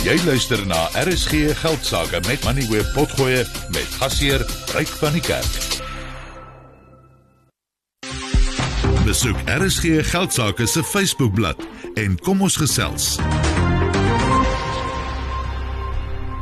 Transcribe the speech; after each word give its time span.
Jy 0.00 0.14
luister 0.24 0.56
na 0.64 0.86
RSG 0.96 1.50
Geldsaake 1.60 2.22
met 2.24 2.40
Money 2.44 2.64
Web 2.70 2.86
Potgoe 2.94 3.42
met 3.68 3.90
gasheer 4.00 4.40
Ryk 4.72 4.88
van 4.96 5.12
die 5.12 5.20
Kerk. 5.20 5.58
Besoek 9.04 9.36
RSG 9.44 10.00
Geldsaake 10.08 10.64
se 10.66 10.80
Facebookblad 10.88 11.60
en 12.00 12.16
kom 12.24 12.40
ons 12.40 12.56
gesels. 12.56 13.10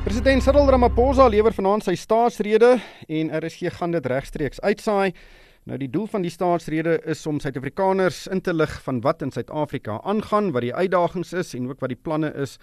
President 0.06 0.46
Cyril 0.46 0.70
Ramaphosa 0.70 1.27
lewer 1.27 1.56
vanaand 1.59 1.88
sy 1.88 1.98
staatsrede 1.98 2.77
en 3.11 3.34
RSG 3.43 3.75
gaan 3.80 3.98
dit 3.98 4.06
regstreeks 4.06 4.62
uitsaai. 4.62 5.11
Nou 5.68 5.77
die 5.82 5.90
doel 5.90 6.06
van 6.09 6.22
die 6.22 6.30
staatsrede 6.32 7.00
is 7.11 7.27
om 7.27 7.43
Suid-Afrikaners 7.43 8.29
in 8.32 8.40
te 8.40 8.54
lig 8.54 8.70
van 8.86 9.02
wat 9.04 9.27
in 9.27 9.34
Suid-Afrika 9.34 9.98
aangaan, 10.06 10.54
wat 10.54 10.64
die 10.64 10.72
uitdagings 10.72 11.34
is 11.36 11.56
en 11.59 11.66
ook 11.68 11.82
wat 11.82 11.93
die 11.93 11.98
planne 11.98 12.30
is 12.38 12.54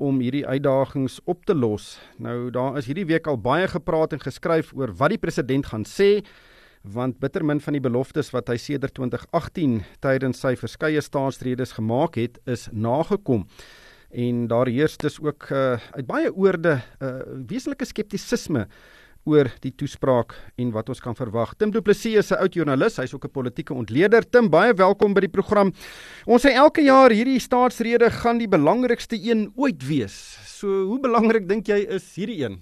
om 0.00 0.20
hierdie 0.24 0.46
uitdagings 0.46 1.18
op 1.28 1.44
te 1.44 1.54
los. 1.54 1.98
Nou 2.16 2.50
daar 2.54 2.78
is 2.80 2.88
hierdie 2.88 3.08
week 3.10 3.28
al 3.28 3.40
baie 3.40 3.68
gepraat 3.68 4.16
en 4.16 4.22
geskryf 4.22 4.72
oor 4.74 4.94
wat 4.96 5.14
die 5.14 5.20
president 5.20 5.68
gaan 5.72 5.84
sê 5.88 6.20
want 6.80 7.18
bitter 7.20 7.44
min 7.44 7.60
van 7.60 7.76
die 7.76 7.84
beloftes 7.84 8.30
wat 8.32 8.48
hy 8.48 8.56
sedert 8.56 8.94
2018 8.96 9.82
tydens 10.00 10.40
sy 10.40 10.54
verskeie 10.56 11.02
staatsredes 11.04 11.74
gemaak 11.76 12.16
het, 12.16 12.38
is 12.48 12.70
nagekom 12.72 13.44
en 14.10 14.46
daar 14.50 14.66
heers 14.66 14.96
dus 14.96 15.20
ook 15.20 15.50
uh, 15.52 15.76
uit 15.92 16.06
baie 16.06 16.32
oorde 16.34 16.80
uh, 16.80 17.20
wesenlike 17.46 17.86
skeptisisme 17.86 18.66
oor 19.28 19.50
die 19.60 19.72
toespraak 19.76 20.32
en 20.60 20.70
wat 20.72 20.88
ons 20.88 21.00
kan 21.04 21.16
verwag. 21.16 21.52
Tim 21.58 21.70
Du 21.70 21.80
Plessis 21.82 22.16
is 22.16 22.32
'n 22.32 22.40
oud 22.40 22.54
joernalis, 22.54 22.96
hy's 22.96 23.14
ook 23.14 23.24
'n 23.24 23.32
politieke 23.32 23.74
ontleder. 23.74 24.22
Tim, 24.30 24.48
baie 24.48 24.72
welkom 24.72 25.14
by 25.14 25.20
die 25.20 25.28
program. 25.28 25.72
Ons 26.26 26.46
sê 26.46 26.54
elke 26.54 26.82
jaar 26.82 27.10
hierdie 27.10 27.40
staatsrede 27.40 28.10
gaan 28.10 28.38
die 28.38 28.48
belangrikste 28.48 29.16
een 29.16 29.52
ooit 29.56 29.86
wees. 29.86 30.38
So, 30.58 30.66
hoe 30.66 31.00
belangrik 31.00 31.48
dink 31.48 31.66
jy 31.66 31.86
is 31.88 32.14
hierdie 32.16 32.44
een? 32.44 32.60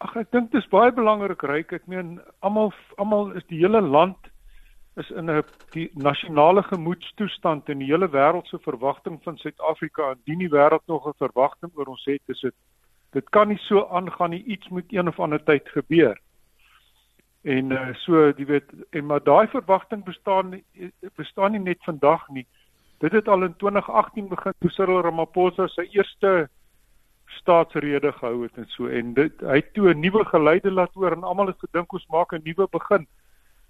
Ag, 0.00 0.16
ek 0.16 0.30
dink 0.30 0.52
dit 0.52 0.62
is 0.62 0.70
baie 0.70 0.92
belangrik, 0.92 1.42
ryk. 1.42 1.72
Ek 1.72 1.86
meen 1.86 2.20
almal 2.40 2.72
almal 2.96 3.32
is 3.36 3.42
die 3.48 3.58
hele 3.58 3.80
land 3.80 4.16
is 4.96 5.10
in 5.10 5.30
'n 5.30 5.42
die 5.74 5.90
nasionale 5.94 6.62
gemoedstoestand 6.62 7.68
en 7.68 7.78
die 7.78 7.90
hele 7.90 8.08
wêreld 8.08 8.46
se 8.46 8.58
verwagting 8.58 9.20
van 9.22 9.36
Suid-Afrika 9.36 10.14
en 10.26 10.38
die 10.38 10.48
wêreld 10.48 10.86
nog 10.86 11.06
'n 11.06 11.18
verwagting 11.18 11.72
oor 11.74 11.86
ons 11.86 12.04
het 12.04 12.22
is 12.26 12.40
dit 12.40 12.54
dit 13.10 13.28
kan 13.28 13.48
nie 13.48 13.58
so 13.58 13.86
aangaan 13.88 14.30
nie 14.30 14.44
iets 14.44 14.68
moet 14.68 14.92
een 14.92 15.08
of 15.08 15.20
ander 15.20 15.44
tyd 15.44 15.68
gebeur. 15.68 16.20
En 17.42 17.70
uh, 17.70 17.94
so 18.04 18.26
jy 18.36 18.44
weet 18.46 18.72
en 18.90 19.06
maar 19.06 19.22
daai 19.24 19.46
verwagting 19.48 20.04
bestaan 20.04 20.60
bestaan 21.16 21.52
nie 21.52 21.60
net 21.60 21.84
vandag 21.86 22.28
nie. 22.28 22.46
Dit 22.98 23.12
het 23.12 23.28
al 23.28 23.42
in 23.46 23.56
2018 23.56 24.28
begin 24.28 24.54
toe 24.58 24.70
Cyril 24.70 25.02
Ramaphosa 25.06 25.68
sy 25.68 25.86
eerste 25.92 26.48
staatsrede 27.38 28.12
gehou 28.12 28.42
het 28.42 28.56
en 28.56 28.66
so 28.74 28.88
en 28.88 29.14
dit 29.14 29.40
hy 29.40 29.60
toe 29.72 29.94
'n 29.94 30.00
nuwe 30.00 30.24
geleide 30.24 30.70
laat 30.70 30.92
hoor 30.94 31.12
en 31.12 31.24
almal 31.24 31.46
het 31.46 31.64
gedink 31.64 31.92
ons 31.92 32.06
maak 32.06 32.32
'n 32.32 32.42
nuwe 32.44 32.68
begin. 32.70 33.06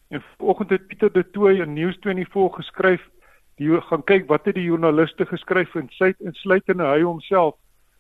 En 0.09 0.23
vanoggend 0.39 0.71
het 0.71 0.87
Pieter 0.87 1.13
de 1.13 1.31
Tooy 1.31 1.61
in 1.61 1.75
News24 1.77 2.55
geskryf, 2.55 3.09
die 3.57 3.81
gaan 3.81 4.05
kyk 4.05 4.29
wat 4.29 4.45
het 4.45 4.55
die 4.55 4.65
joernaliste 4.65 5.27
geskryf 5.27 5.75
en 5.75 5.89
sy 5.91 6.15
insluitende 6.19 6.85
hy 6.85 7.03
homself 7.03 7.55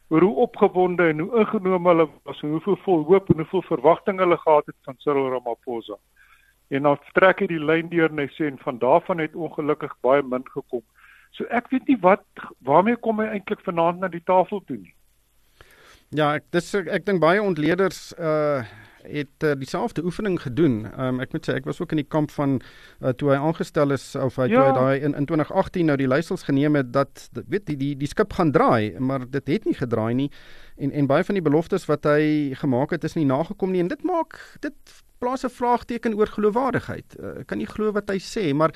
oor 0.09 0.25
hoe 0.25 0.34
opgewonde 0.45 1.09
en 1.09 1.19
hoe 1.19 1.41
ingenome 1.42 1.89
hulle 1.89 2.09
was 2.28 2.42
en 2.42 2.55
hoeveel 2.56 2.78
vol 2.84 3.03
hoop 3.05 3.28
en 3.28 3.42
hoeveel 3.42 3.62
verwagting 3.62 4.19
hulle 4.19 4.37
gehad 4.37 4.67
het 4.67 4.77
van 4.84 4.95
Cyril 4.98 5.31
Ramaphosa. 5.31 5.98
En 6.69 6.83
dan 6.83 7.00
trek 7.12 7.42
hy 7.45 7.48
die 7.50 7.65
lyn 7.65 7.89
deur 7.92 8.11
en 8.12 8.23
hy 8.25 8.28
sê 8.37 8.48
en 8.48 8.61
van 8.65 8.78
daarvan 8.81 9.20
het 9.25 9.37
ongelukkig 9.37 9.92
baie 10.05 10.23
min 10.23 10.45
gekom. 10.53 10.84
So 11.37 11.45
ek 11.55 11.69
weet 11.73 11.89
nie 11.89 11.98
wat 12.00 12.25
waarmee 12.65 12.97
kom 12.97 13.20
hy 13.20 13.28
eintlik 13.37 13.61
vanaand 13.67 14.00
na 14.00 14.09
die 14.12 14.25
tafel 14.25 14.62
toe 14.67 14.77
nie. 14.81 14.95
Ja, 16.17 16.33
ek 16.39 16.48
dis 16.56 16.72
ek 16.75 17.05
dink 17.05 17.20
baie 17.20 17.43
ontleeders 17.45 18.12
uh 18.17 18.65
het 19.09 19.45
uh, 19.45 19.53
dieselfde 19.59 20.05
oefening 20.05 20.39
gedoen. 20.42 20.87
Um, 21.01 21.20
ek 21.20 21.33
moet 21.33 21.49
sê 21.49 21.56
ek 21.59 21.66
was 21.69 21.81
ook 21.81 21.93
in 21.97 22.03
die 22.03 22.09
kamp 22.09 22.31
van 22.34 22.59
uh, 22.60 23.15
toe 23.16 23.32
hy 23.32 23.41
aangestel 23.41 23.94
is 23.97 24.10
of 24.19 24.37
hy 24.37 24.49
ja. 24.50 24.55
toe 24.55 24.65
hy 24.66 24.77
daai 24.77 25.06
in, 25.09 25.16
in 25.19 25.28
2018 25.28 25.91
nou 25.91 25.97
die 26.00 26.09
leiersels 26.10 26.47
geneem 26.49 26.78
het 26.78 26.93
dat 26.93 27.28
weet 27.47 27.66
die 27.71 27.77
die 27.81 27.94
die 27.99 28.10
skip 28.10 28.37
gaan 28.38 28.53
draai, 28.53 28.99
maar 29.00 29.27
dit 29.31 29.55
het 29.55 29.69
nie 29.69 29.77
gedraai 29.78 30.15
nie. 30.15 30.31
En 30.78 30.93
en 30.93 31.10
baie 31.10 31.25
van 31.25 31.38
die 31.38 31.44
beloftes 31.44 31.88
wat 31.91 32.06
hy 32.09 32.55
gemaak 32.60 32.94
het 32.94 33.05
is 33.05 33.19
nie 33.19 33.27
nagekom 33.28 33.72
nie 33.75 33.84
en 33.84 33.93
dit 33.93 34.05
maak 34.06 34.38
dit 34.65 34.99
plaas 35.19 35.44
'n 35.44 35.50
vraagteken 35.50 36.15
oor 36.15 36.27
geloofwaardigheid. 36.27 37.16
Uh, 37.19 37.43
kan 37.47 37.59
nie 37.59 37.66
glo 37.66 37.93
wat 37.93 38.11
hy 38.11 38.19
sê, 38.19 38.55
maar 38.55 38.75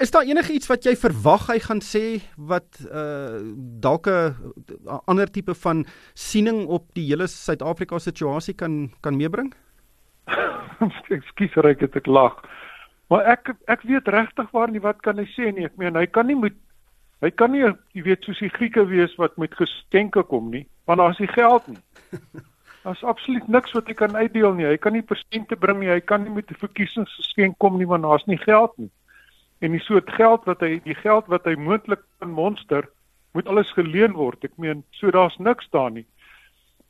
is 0.00 0.10
daar 0.10 0.26
enige 0.26 0.52
iets 0.52 0.66
wat 0.66 0.84
jy 0.84 0.96
verwag 0.96 1.46
hy 1.46 1.58
gaan 1.58 1.80
sê 1.80 2.20
wat 2.36 2.80
uh 2.90 3.42
dalk 3.80 4.06
'n 4.06 4.34
ander 5.06 5.30
tipe 5.30 5.54
van 5.54 5.86
siening 6.14 6.66
op 6.66 6.94
die 6.94 7.06
hele 7.06 7.26
Suid-Afrika 7.26 7.98
situasie 7.98 8.54
kan 8.54 8.90
kan 9.00 9.16
meebring? 9.16 9.54
Ekskuus 11.16 11.56
reg 11.64 11.80
het 11.80 11.96
ek 11.96 12.06
lag. 12.06 12.38
Maar 13.12 13.26
ek 13.36 13.52
ek 13.70 13.82
weet 13.82 14.08
regtig 14.08 14.50
waar 14.50 14.70
nie 14.70 14.82
wat 14.82 15.02
kan 15.02 15.18
hy 15.20 15.26
sê 15.34 15.52
nie. 15.52 15.66
Ek 15.68 15.76
meen 15.76 15.96
hy 15.96 16.06
kan 16.06 16.26
nie 16.26 16.38
moet 16.38 16.56
hy 17.24 17.30
kan 17.30 17.52
nie 17.52 17.64
jy 17.64 18.02
weet 18.04 18.24
soos 18.24 18.40
die 18.42 18.52
Grieke 18.52 18.84
wees 18.88 19.14
wat 19.20 19.36
met 19.40 19.54
geskenke 19.54 20.24
kom 20.28 20.50
nie, 20.50 20.66
want 20.86 21.00
daar 21.00 21.14
is 21.14 21.22
nie 21.22 21.30
geld 21.32 21.68
nie. 21.68 21.80
Daar's 22.84 23.04
absoluut 23.04 23.46
niks 23.48 23.72
wat 23.72 23.86
hy 23.88 23.94
kan 23.96 24.12
uitdeel 24.16 24.52
nie. 24.52 24.66
Hy 24.68 24.76
kan 24.76 24.92
nie 24.92 25.00
persente 25.02 25.56
bring 25.56 25.78
nie. 25.80 25.88
Hy 25.88 26.02
kan 26.04 26.20
nie 26.20 26.34
met 26.34 26.50
'n 26.52 26.60
verkiesingsgeskenk 26.60 27.56
kom 27.58 27.78
nie 27.80 27.88
want 27.88 28.04
daar's 28.04 28.26
nie 28.26 28.36
geld 28.36 28.76
nie. 28.76 28.90
En 29.64 29.72
die 29.72 29.80
soort 29.80 30.10
geld 30.12 30.44
wat 30.44 30.60
hy 30.60 30.82
die 30.84 30.94
geld 30.94 31.26
wat 31.32 31.48
hy 31.48 31.54
moontlik 31.56 32.02
kan 32.20 32.30
monster 32.30 32.84
moet 33.32 33.48
alles 33.48 33.72
geleen 33.72 34.12
word. 34.12 34.44
Ek 34.44 34.52
meen, 34.58 34.84
so 34.90 35.10
daar's 35.10 35.36
niks 35.38 35.68
daar 35.70 35.90
nie. 35.90 36.04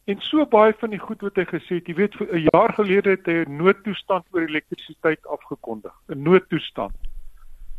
En 0.04 0.20
so 0.20 0.44
baie 0.46 0.74
van 0.78 0.92
die 0.92 1.00
goed 1.00 1.22
wat 1.24 1.38
hy 1.40 1.46
gesê 1.48 1.78
het, 1.78 1.86
jy 1.88 1.94
weet 1.96 2.16
vir 2.20 2.28
'n 2.36 2.48
jaar 2.52 2.72
gelede 2.76 3.10
het 3.16 3.26
hy 3.26 3.44
'n 3.44 3.56
noodtoestand 3.56 4.24
oor 4.32 4.42
elektrisiteit 4.42 5.26
afgekondig, 5.26 5.94
'n 6.08 6.22
noodtoestand. 6.22 6.92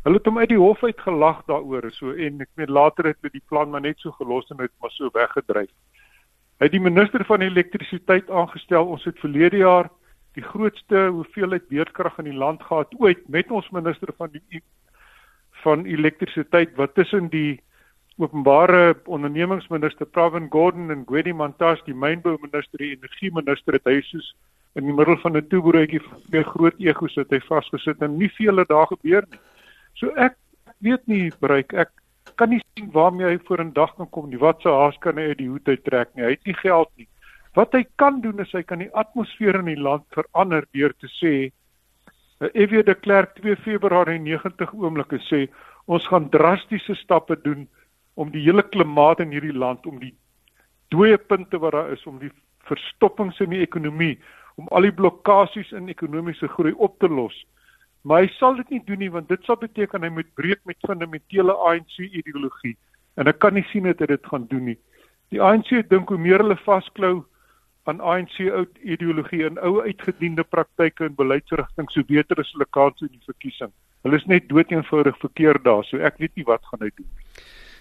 Hulle 0.04 0.18
het 0.18 0.26
hom 0.26 0.38
uit 0.38 0.50
die 0.50 0.58
hof 0.58 0.84
uit 0.84 1.02
gelag 1.02 1.44
daaroor 1.46 1.92
so 1.92 2.12
en 2.14 2.42
ek 2.42 2.50
weet 2.56 2.70
later 2.70 3.06
het 3.06 3.18
hulle 3.22 3.32
die 3.32 3.48
plan 3.50 3.70
maar 3.70 3.82
net 3.82 4.00
so 4.00 4.12
gelos 4.12 4.50
en 4.50 4.58
dit 4.58 4.72
maar 4.82 4.92
so 4.92 5.10
weggedryf. 5.14 5.70
Hy 6.60 6.66
het 6.66 6.72
die 6.72 6.82
minister 6.82 7.26
van 7.26 7.42
elektrisiteit 7.42 8.30
aangestel. 8.30 8.88
Ons 8.88 9.04
het 9.04 9.20
verlede 9.20 9.58
jaar 9.58 9.90
die 10.34 10.44
grootste 10.44 11.08
hoeveelheid 11.08 11.68
beerdkrag 11.68 12.18
in 12.18 12.30
die 12.30 12.38
land 12.38 12.64
gehad 12.64 12.94
ooit 12.98 13.28
met 13.28 13.52
ons 13.52 13.70
minister 13.70 14.14
van 14.18 14.30
die 14.32 14.62
van 15.64 15.86
elektrisiteit 15.86 16.76
wat 16.76 16.94
tussen 16.96 17.30
die 17.30 17.62
openbare 18.18 18.96
ondernemingsminister 19.06 20.06
Pravin 20.06 20.48
Gordhan 20.50 20.92
en 20.92 21.04
Gwedi 21.06 21.34
Mantashe, 21.34 21.84
die 21.86 21.96
mynbouminister 21.96 22.80
en 22.80 22.94
energieminister 22.96 23.76
het 23.76 23.90
hy 23.90 24.00
soos 24.08 24.30
in 24.80 24.88
die 24.88 24.96
middel 24.96 25.18
van 25.24 25.38
'n 25.38 25.48
toebroodjie 25.52 26.02
vir 26.32 26.44
groot 26.44 26.80
egos 26.80 27.16
het 27.16 27.32
hy 27.32 27.40
vasgesit 27.48 28.02
en 28.02 28.18
nie 28.18 28.32
veel 28.38 28.58
het 28.58 28.68
daar 28.70 28.88
gebeur 28.88 29.26
nie. 29.32 29.40
So 29.96 30.12
ek 30.16 30.36
weet 30.80 31.08
nie 31.08 31.32
bereik 31.42 31.74
ek 31.74 31.92
kan 32.36 32.50
nie 32.50 32.62
sien 32.76 32.92
waarmee 32.92 33.28
hy 33.28 33.38
voor 33.48 33.64
'n 33.64 33.74
dag 33.74 33.96
kan 33.96 34.10
kom 34.10 34.30
nie. 34.30 34.40
Wat 34.40 34.62
se 34.62 34.70
haas 34.70 34.98
kan 35.00 35.18
hy 35.18 35.28
uit 35.28 35.38
die 35.38 35.50
hoed 35.50 35.68
uit 35.68 35.84
trek 35.84 36.16
nie. 36.16 36.24
Hy 36.24 36.32
het 36.32 36.46
nie 36.46 36.54
geld 36.54 36.90
nie. 36.98 37.08
Wat 37.54 37.72
hy 37.74 37.86
kan 37.96 38.22
doen 38.22 38.40
is 38.40 38.52
hy 38.52 38.64
kan 38.64 38.80
die 38.80 38.94
atmosfeer 38.94 39.56
in 39.56 39.66
die 39.66 39.80
land 39.80 40.04
verander 40.12 40.66
deur 40.72 40.94
te 41.00 41.08
sê 41.08 41.52
F.W. 42.40 42.84
de 42.84 42.96
Klerk 42.96 43.36
2 43.36 43.56
Februarie 43.56 44.20
90 44.20 44.74
oomblikke 44.74 45.20
sê 45.20 45.48
ons 45.88 46.08
gaan 46.08 46.30
drastiese 46.30 46.96
stappe 46.96 47.36
doen 47.44 47.68
om 48.16 48.32
die 48.32 48.44
hele 48.46 48.64
klimaat 48.64 49.22
in 49.24 49.34
hierdie 49.36 49.56
land 49.56 49.86
om 49.86 50.00
die 50.00 50.14
dooie 50.94 51.18
punte 51.18 51.60
wat 51.60 51.76
daar 51.76 51.92
is 51.94 52.06
om 52.10 52.20
die 52.22 52.32
verstoppings 52.70 53.40
in 53.44 53.52
die 53.54 53.64
ekonomie 53.66 54.16
om 54.56 54.70
al 54.72 54.88
die 54.88 54.96
blokkades 54.96 55.74
in 55.76 55.92
ekonomiese 55.92 56.48
groei 56.48 56.72
op 56.88 57.00
te 57.04 57.10
los. 57.12 57.36
Maar 58.08 58.24
hy 58.24 58.32
sal 58.38 58.56
dit 58.62 58.76
nie 58.76 58.84
doen 58.88 59.02
nie 59.04 59.12
want 59.12 59.30
dit 59.30 59.48
sal 59.48 59.60
beteken 59.60 60.06
hy 60.06 60.12
moet 60.14 60.32
breek 60.40 60.62
met 60.70 60.80
fundamentele 60.88 61.56
ANC 61.70 61.98
ideologie 62.06 62.76
en 63.20 63.32
ek 63.32 63.40
kan 63.44 63.56
nie 63.56 63.66
sien 63.72 63.88
dat 63.90 64.04
hy 64.04 64.12
dit 64.14 64.30
gaan 64.32 64.48
doen 64.52 64.70
nie. 64.72 64.78
Die 65.34 65.42
ANC 65.42 65.72
dink 65.90 66.12
hoe 66.12 66.22
meer 66.22 66.44
hulle 66.44 66.58
vasklou 66.64 67.16
aan 67.90 68.02
ANC 68.02 68.40
oud 68.46 68.80
ideologie 68.82 69.44
en 69.46 69.60
ou 69.62 69.82
uitgediende 69.86 70.44
praktyke 70.44 71.06
en 71.06 71.18
beleidsrigtinge, 71.18 71.92
so 71.94 72.06
beter 72.08 72.40
is 72.42 72.52
hulle 72.56 72.68
kans 72.78 73.02
in 73.06 73.12
die 73.14 73.26
verkiesing. 73.28 73.74
Hulle 74.06 74.18
is 74.22 74.26
net 74.30 74.48
doeteenvoudig 74.50 75.18
verkeerd 75.22 75.64
daar, 75.66 75.86
so 75.86 76.02
ek 76.02 76.18
weet 76.22 76.34
nie 76.38 76.48
wat 76.50 76.66
gaan 76.72 76.86
hy 76.86 76.92
doen 76.96 77.08
nie. 77.10 77.25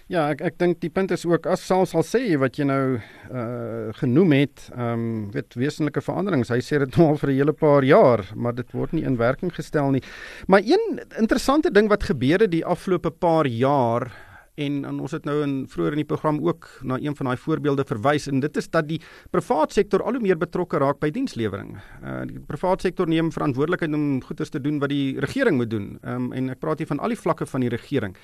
Ja, 0.05 0.27
ek 0.29 0.43
ek 0.45 0.57
dink 0.61 0.83
die 0.83 0.91
punt 0.93 1.09
is 1.15 1.23
ook 1.25 1.47
as 1.49 1.63
selfs 1.65 1.95
al 1.97 2.03
sê 2.05 2.19
wat 2.37 2.59
jy 2.59 2.67
nou 2.69 2.81
uh 2.99 3.93
genoem 3.97 4.35
het, 4.35 4.67
ehm 4.75 4.91
um, 4.91 5.07
weet 5.33 5.57
wesenlike 5.57 6.03
veranderings. 6.05 6.51
Hy 6.53 6.59
sê 6.61 6.77
dit 6.83 6.97
nou 6.99 7.07
al 7.09 7.17
vir 7.17 7.31
'n 7.31 7.37
hele 7.39 7.53
paar 7.53 7.83
jaar, 7.83 8.21
maar 8.35 8.53
dit 8.53 8.69
word 8.71 8.93
nie 8.93 9.01
in 9.01 9.17
werking 9.17 9.49
gestel 9.49 9.89
nie. 9.91 10.03
Maar 10.47 10.61
een 10.61 11.01
interessante 11.17 11.71
ding 11.71 11.89
wat 11.89 12.03
gebeur 12.03 12.39
het 12.39 12.51
die 12.51 12.65
afgelope 12.65 13.09
paar 13.09 13.47
jaar 13.47 14.11
en, 14.55 14.85
en 14.85 14.99
ons 14.99 15.11
het 15.11 15.25
nou 15.25 15.41
in 15.41 15.65
vroeër 15.67 15.97
in 15.97 16.03
die 16.03 16.11
program 16.13 16.39
ook 16.39 16.69
na 16.83 16.99
een 17.01 17.15
van 17.15 17.25
daai 17.25 17.37
voorbeelde 17.37 17.83
verwys 17.83 18.27
en 18.27 18.39
dit 18.39 18.57
is 18.57 18.69
dat 18.69 18.87
die 18.87 19.01
privaat 19.31 19.73
sektor 19.73 20.03
al 20.03 20.13
hoe 20.13 20.21
meer 20.21 20.37
betrokke 20.37 20.77
raak 20.77 20.99
by 20.99 21.09
dienslewering. 21.09 21.79
Uh 22.03 22.21
die 22.29 22.39
privaat 22.39 22.81
sektor 22.81 23.07
neem 23.07 23.31
verantwoordelikheid 23.31 23.93
om 23.93 24.21
goeders 24.21 24.49
te 24.49 24.61
doen 24.61 24.79
wat 24.79 24.89
die 24.89 25.19
regering 25.19 25.57
moet 25.57 25.69
doen. 25.69 25.97
Ehm 26.03 26.15
um, 26.15 26.33
en 26.33 26.49
ek 26.49 26.59
praat 26.59 26.77
hier 26.77 26.93
van 26.93 26.99
al 26.99 27.09
die 27.09 27.23
vlakke 27.25 27.45
van 27.45 27.61
die 27.61 27.73
regering. 27.73 28.15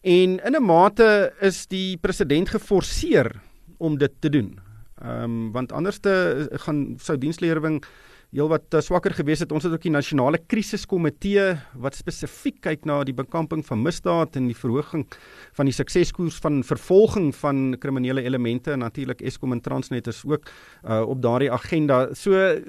En 0.00 0.40
in 0.40 0.56
'n 0.56 0.64
mate 0.64 1.32
is 1.40 1.66
die 1.66 1.96
president 1.96 2.48
geforseer 2.48 3.40
om 3.76 3.98
dit 3.98 4.12
te 4.18 4.28
doen. 4.28 4.58
Ehm 5.02 5.22
um, 5.22 5.52
want 5.52 5.72
anderste 5.72 6.48
gaan 6.52 6.94
sou 6.96 7.18
dienslewering 7.18 7.84
heelwat 8.30 8.74
uh, 8.74 8.80
swakker 8.80 9.14
gewees 9.14 9.42
het. 9.42 9.52
Ons 9.52 9.66
het 9.66 9.72
ook 9.72 9.82
die 9.82 9.92
nasionale 9.92 10.38
krisiskomitee 10.38 11.56
wat 11.74 11.94
spesifiek 11.98 12.60
kyk 12.60 12.84
na 12.84 13.02
die 13.04 13.14
bekamping 13.14 13.64
van 13.66 13.82
misdaad 13.82 14.36
en 14.36 14.46
die 14.46 14.56
verhoging 14.56 15.06
van 15.52 15.66
die 15.66 15.74
sukseskoers 15.74 16.38
van 16.38 16.62
vervolging 16.64 17.34
van 17.34 17.76
kriminele 17.78 18.22
elemente 18.22 18.72
en 18.72 18.78
natuurlik 18.78 19.20
Eskom 19.20 19.52
en 19.52 19.60
Transnet 19.60 20.06
is 20.06 20.22
ook 20.24 20.46
uh, 20.84 21.02
op 21.02 21.22
daardie 21.22 21.52
agenda. 21.52 22.14
So 22.14 22.60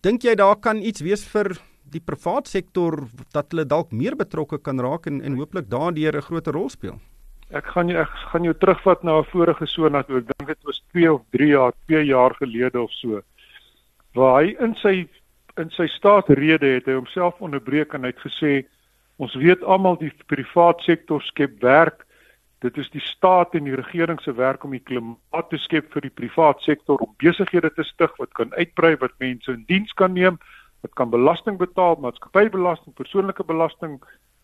dink 0.00 0.22
jy 0.22 0.34
daar 0.34 0.56
kan 0.56 0.82
iets 0.82 1.00
wees 1.00 1.24
vir 1.24 1.58
die 1.94 2.02
privaat 2.04 2.50
sektor 2.50 3.04
dat 3.32 3.50
hulle 3.52 3.64
dalk 3.64 3.92
meer 3.92 4.16
betrokke 4.18 4.58
kan 4.58 4.80
raak 4.82 5.06
en 5.06 5.22
en 5.22 5.36
hooplik 5.40 5.70
daardeur 5.70 6.16
'n 6.16 6.28
groter 6.28 6.52
rol 6.52 6.68
speel? 6.68 6.98
Ek 7.50 7.66
gaan 7.66 7.88
jou 7.88 8.00
ek 8.00 8.14
gaan 8.32 8.44
jou 8.44 8.54
terugvat 8.54 9.04
na 9.04 9.18
'n 9.18 9.30
vorige 9.32 9.66
sonat, 9.66 10.10
ek 10.10 10.26
dink 10.26 10.48
dit 10.48 10.62
was 10.64 10.82
2 10.92 11.12
of 11.12 11.22
3 11.30 11.48
jaar, 11.48 11.72
2 11.86 12.04
jaar 12.04 12.34
gelede 12.34 12.80
of 12.80 12.90
so 12.92 13.22
waar 14.14 14.42
hy 14.42 14.54
in 14.62 14.74
sy 14.74 14.94
in 15.60 15.70
sy 15.70 15.86
staatsrede 15.90 16.66
het 16.76 16.88
hy 16.90 16.96
homself 16.96 17.38
onderbreek 17.44 17.94
en 17.94 18.06
hy 18.06 18.10
het 18.10 18.24
gesê 18.24 18.54
ons 19.22 19.34
weet 19.38 19.62
almal 19.62 19.98
die 20.00 20.10
privaat 20.30 20.82
sektor 20.86 21.22
skep 21.22 21.60
werk 21.62 22.02
dit 22.64 22.78
is 22.80 22.88
die 22.94 23.02
staat 23.04 23.54
en 23.54 23.68
die 23.68 23.76
regering 23.76 24.18
se 24.22 24.32
werk 24.34 24.64
om 24.64 24.74
die 24.74 24.82
klimaat 24.88 25.50
te 25.50 25.60
skep 25.60 25.92
vir 25.94 26.08
die 26.08 26.14
privaat 26.22 26.62
sektor 26.64 27.02
om 27.04 27.12
besighede 27.22 27.70
te 27.76 27.86
stig 27.86 28.14
wat 28.18 28.32
kan 28.38 28.54
uitbrei 28.58 28.94
wat 29.02 29.14
mense 29.22 29.52
in 29.52 29.66
diens 29.70 29.92
kan 30.00 30.14
neem 30.16 30.38
wat 30.84 30.96
kan 31.00 31.10
belasting 31.10 31.58
betaal 31.58 31.96
maatskappybelasting 32.04 32.94
persoonlike 33.00 33.44
belasting 33.48 34.00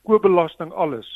koopbelasting 0.09 0.73
alles 0.73 1.11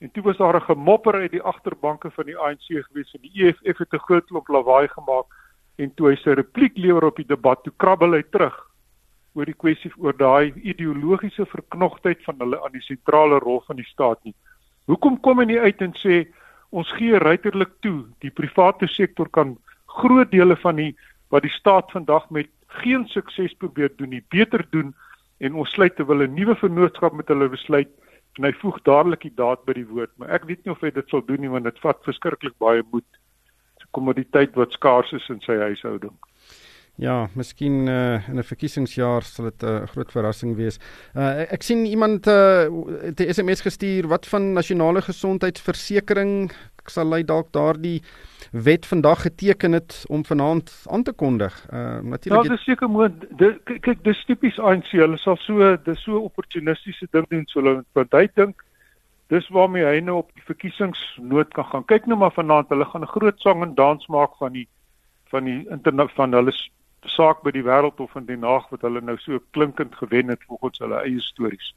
en 0.00 0.10
toe 0.10 0.22
was 0.22 0.36
daar 0.36 0.56
'n 0.56 0.68
gemopper 0.70 1.14
uit 1.14 1.30
die 1.30 1.42
agterbanke 1.42 2.10
van 2.10 2.24
die 2.24 2.38
ANC 2.38 2.66
gewees 2.68 3.14
en 3.14 3.22
die 3.26 3.44
EFF 3.44 3.78
het 3.78 3.92
'n 3.92 4.06
groot 4.06 4.26
klomp 4.26 4.48
lawaai 4.48 4.88
gemaak 4.88 5.26
en 5.78 5.94
toe 5.94 6.10
hy 6.10 6.16
sy 6.16 6.34
repliek 6.34 6.76
lewer 6.76 7.04
op 7.04 7.16
die 7.16 7.26
debat, 7.26 7.62
toe 7.62 7.72
krabbel 7.76 8.16
hy 8.16 8.22
terug 8.34 8.56
oor 9.38 9.46
die 9.46 9.58
kwessie 9.62 9.92
oor 10.02 10.16
daai 10.18 10.52
ideologiese 10.66 11.46
verknogtheid 11.46 12.24
van 12.26 12.40
hulle 12.42 12.58
aan 12.64 12.74
die 12.74 12.82
sentrale 12.82 13.38
rol 13.44 13.60
van 13.66 13.78
die 13.78 13.86
staat 13.86 14.18
nie. 14.26 14.34
Hoekom 14.90 15.20
kom 15.22 15.38
hy 15.38 15.46
nie 15.52 15.60
uit 15.60 15.82
en 15.84 15.94
sê 16.00 16.24
ons 16.74 16.90
gee 16.98 17.18
ruiterlik 17.22 17.76
toe 17.86 18.08
die 18.24 18.34
private 18.34 18.88
sektor 18.90 19.28
kan 19.28 19.56
groot 20.00 20.30
dele 20.30 20.56
van 20.56 20.76
die 20.76 20.90
wat 21.30 21.44
die 21.46 21.54
staat 21.54 21.92
vandag 21.92 22.26
met 22.34 22.50
geen 22.68 23.06
sukses 23.08 23.54
probeer 23.54 23.92
doen 23.96 24.08
nie, 24.08 24.24
beter 24.28 24.66
doen 24.70 24.94
en 25.38 25.54
ons 25.54 25.70
sluit 25.70 25.96
te 25.96 26.04
wil 26.04 26.22
'n 26.22 26.34
nuwe 26.34 26.54
vennootskap 26.56 27.12
met 27.12 27.28
hulle 27.28 27.48
besluit 27.48 27.88
en 28.38 28.44
hy 28.44 28.52
voeg 28.52 28.82
dadelik 28.82 29.22
die 29.22 29.34
daad 29.34 29.64
by 29.64 29.72
die 29.72 29.86
woord, 29.86 30.10
maar 30.16 30.30
ek 30.30 30.44
weet 30.44 30.64
nie 30.64 30.72
of 30.72 30.80
hy 30.80 30.90
dit 30.90 31.08
sal 31.08 31.24
doen 31.26 31.40
nie 31.40 31.50
want 31.50 31.64
dit 31.64 31.78
vat 31.78 32.04
verskriklik 32.04 32.58
baie 32.58 32.82
moed 32.92 33.06
kommoditeit 33.90 34.54
wat 34.54 34.72
skaars 34.72 35.12
is 35.12 35.28
in 35.28 35.40
sy 35.40 35.56
huishouding. 35.56 36.14
Ja, 36.98 37.28
miskien 37.38 37.86
uh, 37.86 38.28
in 38.28 38.38
'n 38.38 38.42
verkiesingsjaar 38.42 39.22
sal 39.22 39.44
dit 39.44 39.62
'n 39.62 39.66
uh, 39.66 39.86
groot 39.86 40.10
verrassing 40.10 40.56
wees. 40.56 40.78
Uh, 41.14 41.46
ek 41.52 41.62
sien 41.62 41.86
iemand 41.86 42.26
uh, 42.26 42.66
het 43.02 43.20
'n 43.20 43.32
SMS 43.32 43.60
gestuur 43.60 44.08
wat 44.08 44.26
van 44.26 44.52
nasionale 44.52 45.02
gesondheidsversekering 45.02 46.50
sal 46.90 47.12
hy 47.12 47.22
dalk 47.22 47.52
daardie 47.52 48.02
wet 48.50 48.86
vandag 48.86 49.22
geteken 49.22 49.72
het 49.72 50.04
om 50.08 50.24
vanaand 50.24 50.72
aan 50.90 51.02
te 51.02 51.12
kondig. 51.12 51.54
Uh 51.72 52.00
natuurlik 52.00 52.44
Ja, 52.44 52.50
dis 52.50 52.64
seker 52.64 52.88
moet 52.88 53.12
kyk 53.64 54.02
dis 54.04 54.24
tipies 54.24 54.58
ANC. 54.58 54.90
Hulle 54.90 55.18
sal 55.18 55.36
so 55.36 55.76
dis 55.76 56.02
so 56.02 56.18
opportunistiese 56.18 57.06
ding 57.10 57.28
doen 57.28 57.46
so 57.46 57.60
hulle 57.60 57.84
want 57.92 58.12
hy 58.12 58.26
dink 58.34 58.64
dis 59.28 59.48
waarmee 59.48 59.84
hy 59.84 60.00
nou 60.00 60.16
op 60.16 60.30
die 60.34 60.42
verkiesingsnoot 60.46 61.52
kan 61.54 61.64
gaan. 61.64 61.84
Kyk 61.84 62.06
nou 62.06 62.18
maar 62.18 62.32
vanaand, 62.32 62.68
hulle 62.68 62.84
gaan 62.84 63.04
'n 63.04 63.14
groot 63.14 63.40
sang 63.40 63.62
en 63.62 63.74
dans 63.74 64.06
maak 64.06 64.34
van 64.38 64.52
die 64.52 64.68
van 65.30 65.44
die 65.44 65.66
internet 65.70 66.10
van 66.16 66.32
hulle 66.32 66.52
saak 67.06 67.42
by 67.42 67.50
die 67.50 67.62
wêreldhof 67.62 68.16
in 68.16 68.26
Den 68.26 68.42
Haag 68.42 68.70
wat 68.70 68.82
hulle 68.82 69.00
nou 69.00 69.16
so 69.18 69.38
klinkend 69.50 69.94
gewen 69.94 70.28
het 70.28 70.42
volgens 70.46 70.78
hulle 70.78 71.02
eie 71.02 71.20
stories. 71.20 71.74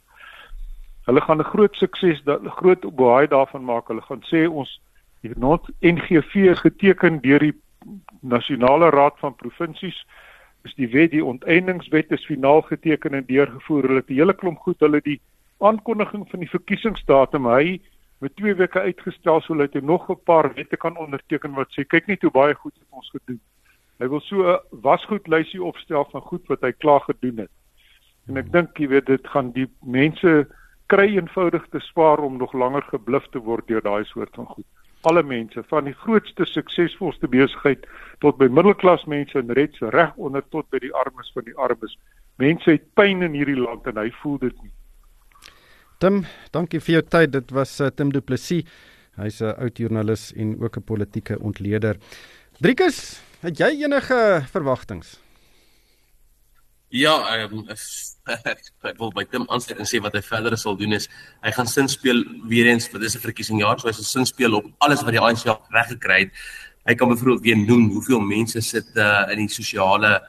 Hulle 1.05 1.21
gaan 1.21 1.39
'n 1.39 1.51
groot 1.53 1.75
sukses, 1.75 2.21
'n 2.25 2.49
groot 2.49 2.95
baie 2.95 3.27
daarvan 3.27 3.65
maak. 3.65 3.87
Hulle 3.87 4.01
gaan 4.01 4.21
sê 4.21 4.47
ons 4.49 4.81
het 5.21 5.37
not 5.37 5.69
NGV 5.81 6.57
geteken 6.57 7.21
deur 7.21 7.39
die 7.39 7.53
Nasionale 8.21 8.89
Raad 8.89 9.19
van 9.19 9.35
Provinsies. 9.35 10.05
Is 10.63 10.73
die 10.75 10.89
wet 10.89 11.11
die 11.11 11.25
onteeningswet 11.25 12.11
is 12.11 12.25
finaal 12.25 12.61
geteken 12.61 13.13
en 13.13 13.25
deurgevoer. 13.25 13.81
Hulle 13.81 14.01
het 14.01 14.09
'n 14.09 14.13
hele 14.13 14.33
klomp 14.33 14.59
goed, 14.59 14.79
hulle 14.79 15.01
die 15.01 15.21
aankondiging 15.59 16.29
van 16.29 16.39
die 16.39 16.49
verkiesingsdatum 16.49 17.45
hy 17.45 17.81
met 18.21 18.35
2 18.35 18.55
weke 18.55 18.79
uitgestel 18.79 19.41
sodat 19.41 19.73
hy 19.73 19.79
nog 19.79 20.09
'n 20.09 20.23
paar 20.23 20.53
wette 20.53 20.77
kan 20.77 20.97
onderteken 20.97 21.53
wat 21.53 21.69
sê 21.71 21.85
kyk 21.87 22.07
net 22.07 22.21
hoe 22.21 22.31
baie 22.31 22.53
goed 22.53 22.73
het 22.73 22.87
ons 22.89 23.09
gedoen. 23.09 23.41
Hy 24.01 24.07
wil 24.09 24.21
so 24.25 24.41
'n 24.49 24.81
wasgoed 24.81 25.27
lysie 25.27 25.61
opstel 25.63 26.07
van 26.11 26.21
goed 26.21 26.47
wat 26.49 26.61
hy 26.61 26.71
klaar 26.71 27.01
gedoen 27.05 27.37
het. 27.45 27.51
En 28.27 28.37
ek 28.37 28.51
dink 28.51 28.77
jy 28.79 28.87
weet 28.87 29.05
dit 29.05 29.27
gaan 29.27 29.51
die 29.51 29.67
mense 29.85 30.47
kry 30.87 31.07
eenvoudig 31.15 31.67
te 31.71 31.79
spaar 31.79 32.19
om 32.19 32.37
nog 32.37 32.53
langer 32.53 32.81
gebluf 32.89 33.27
te 33.31 33.39
word 33.39 33.67
deur 33.67 33.81
daai 33.81 34.03
soort 34.05 34.33
van 34.35 34.45
goed. 34.45 34.65
Alle 35.01 35.23
mense 35.23 35.63
van 35.69 35.85
die 35.85 35.93
grootste 35.93 36.45
suksesvolste 36.45 37.27
besigheid 37.27 37.85
tot 38.19 38.37
by 38.37 38.47
middelklas 38.47 39.05
mense 39.05 39.37
en 39.37 39.53
reg 39.53 40.15
onder 40.17 40.43
tot 40.49 40.69
by 40.69 40.79
die 40.79 40.93
armes 40.93 41.31
van 41.33 41.45
die 41.45 41.57
armes. 41.57 41.97
Mense 42.37 42.71
het 42.71 42.93
pyn 42.93 43.21
in 43.21 43.33
hierdie 43.33 43.59
land 43.59 43.87
en 43.87 43.97
hy 43.97 44.09
voel 44.21 44.37
dit 44.37 44.61
nie. 44.63 44.71
Tim, 45.99 46.23
dankie 46.51 46.79
vir 46.79 46.93
jou 46.93 47.01
tyd. 47.01 47.31
Dit 47.31 47.51
was 47.51 47.79
uh, 47.79 47.89
Tim 47.89 48.11
Du 48.11 48.21
Plessis. 48.21 48.65
Hy's 49.15 49.41
'n 49.41 49.53
oud 49.57 49.77
joernalis 49.77 50.33
en 50.33 50.57
ook 50.61 50.77
'n 50.77 50.83
politieke 50.83 51.39
ontleder. 51.39 51.97
Driekus, 52.61 53.21
het 53.41 53.59
jy 53.61 53.69
enige 53.83 54.45
verwagtinge? 54.51 55.07
Ja, 56.91 57.13
um, 57.45 57.63
ek 58.89 58.97
wil 58.99 59.13
by 59.15 59.23
Tim 59.31 59.45
aansluit 59.47 59.79
en 59.79 59.87
sê 59.87 60.01
wat 60.03 60.17
hy 60.17 60.21
verder 60.25 60.57
sal 60.59 60.75
doen 60.75 60.97
is 60.97 61.07
hy 61.45 61.53
gaan 61.55 61.69
sin 61.69 61.87
speel 61.87 62.19
weer 62.51 62.67
eens 62.67 62.89
vir 62.91 62.99
dis 62.99 63.15
'n 63.15 63.23
verkiesingsjaar, 63.23 63.79
so 63.79 63.87
hy 63.87 63.95
sal 63.95 64.09
sin 64.09 64.27
speel 64.27 64.57
op 64.59 64.67
alles 64.83 65.03
wat 65.03 65.15
die 65.15 65.23
ANC 65.23 65.47
reg 65.47 65.87
gekry 65.95 66.19
het. 66.25 66.31
Hy 66.85 66.95
kan 66.95 67.09
byvoorbeeld 67.09 67.45
weer 67.45 67.57
noem 67.57 67.91
hoeveel 67.93 68.19
mense 68.19 68.61
sit 68.61 68.89
uh, 68.97 69.29
in 69.31 69.45
die 69.45 69.53
sosiale 69.53 70.19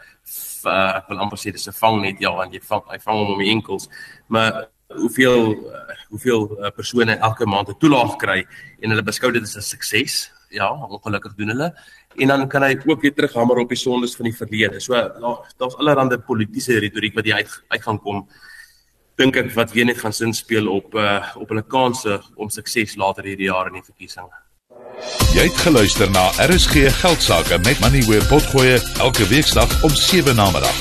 uh, 0.66 1.00
ek 1.00 1.08
wil 1.10 1.22
amper 1.24 1.40
sê 1.40 1.52
dis 1.52 1.66
'n 1.68 1.74
vangnet 1.74 2.20
ja, 2.20 2.30
want 2.30 2.54
jy 2.54 2.60
vang 2.60 2.84
hy 2.90 2.98
vang 2.98 3.18
hom 3.18 3.32
om 3.34 3.42
die 3.42 3.50
enkels. 3.50 3.88
Maar 4.28 4.68
hoeveel 4.94 5.56
uh, 5.72 5.96
hoeveel 6.10 6.42
uh, 6.60 6.70
persone 6.70 7.16
elke 7.16 7.46
maand 7.46 7.68
'n 7.68 7.78
toelaag 7.78 8.16
kry 8.16 8.46
en 8.80 8.90
hulle 8.90 9.02
beskou 9.02 9.32
dit 9.32 9.42
as 9.42 9.56
'n 9.56 9.62
sukses. 9.62 10.30
Ja, 10.50 10.68
ongelukkig 10.70 11.34
doen 11.34 11.48
hulle. 11.48 11.72
En 12.16 12.28
dan 12.28 12.48
kan 12.48 12.62
hy 12.62 12.76
ook 12.86 13.02
weer 13.02 13.14
terughamer 13.14 13.62
op 13.62 13.68
die 13.68 13.78
sondes 13.78 14.16
van 14.16 14.28
die 14.28 14.36
verlede. 14.36 14.80
So 14.80 14.94
daar's 14.94 15.76
allerlei 15.76 16.18
politieke 16.18 16.78
retoriek 16.78 17.14
wat 17.14 17.26
jy 17.26 17.42
uit 17.42 17.58
uit 17.68 17.82
gaan 17.82 18.00
kom. 18.00 18.26
Dink 19.16 19.36
ek 19.36 19.52
wat 19.54 19.72
weer 19.72 19.84
net 19.84 20.00
gaan 20.00 20.12
sin 20.12 20.32
speel 20.32 20.68
op 20.72 20.94
uh, 20.94 21.20
op 21.36 21.48
hulle 21.48 21.62
kansse 21.62 22.20
om 22.36 22.50
sukses 22.50 22.96
later 22.96 23.24
hierdie 23.28 23.50
jaar 23.50 23.68
in 23.68 23.80
die 23.80 23.84
verkiesing. 23.84 24.30
Jy 25.32 25.46
het 25.48 25.60
geluister 25.64 26.10
na 26.12 26.28
RSG 26.46 26.88
Geldsaake 27.00 27.58
met 27.64 27.80
Money 27.80 28.02
where 28.08 28.24
potgoe 28.28 28.80
elke 29.00 29.28
weeksdag 29.28 29.82
om 29.82 29.90
7 29.90 30.36
na 30.36 30.50
middag. 30.52 30.78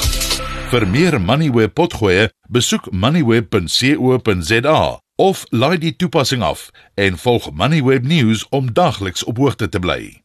Vir 0.72 0.88
meer 0.88 1.18
Moneyweb 1.20 1.74
potgoe, 1.76 2.30
besoek 2.48 2.92
moneyweb.co.za 2.92 4.80
of 5.16 5.44
laai 5.52 5.78
die 5.78 5.96
toepassing 5.96 6.44
af 6.48 6.70
en 6.96 7.18
volg 7.20 7.52
Moneyweb 7.52 8.08
News 8.08 8.48
om 8.50 8.74
dagliks 8.74 9.24
op 9.24 9.38
hoogte 9.38 9.70
te 9.70 9.80
bly. 9.80 10.21